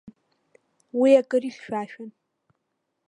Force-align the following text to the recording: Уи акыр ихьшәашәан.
Уи 0.99 1.09
акыр 1.21 1.43
ихьшәашәан. 1.49 2.11